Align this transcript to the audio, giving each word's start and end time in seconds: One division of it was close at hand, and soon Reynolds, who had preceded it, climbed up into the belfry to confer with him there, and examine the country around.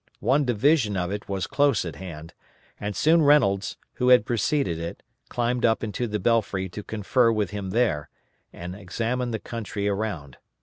One 0.21 0.45
division 0.45 0.97
of 0.97 1.11
it 1.11 1.29
was 1.29 1.45
close 1.45 1.85
at 1.85 1.97
hand, 1.97 2.33
and 2.79 2.95
soon 2.95 3.21
Reynolds, 3.21 3.77
who 3.93 4.07
had 4.09 4.25
preceded 4.25 4.79
it, 4.79 5.03
climbed 5.29 5.63
up 5.63 5.83
into 5.83 6.07
the 6.07 6.17
belfry 6.19 6.69
to 6.69 6.81
confer 6.81 7.31
with 7.31 7.51
him 7.51 7.69
there, 7.69 8.09
and 8.51 8.75
examine 8.75 9.29
the 9.29 9.37
country 9.37 9.87
around. 9.87 10.37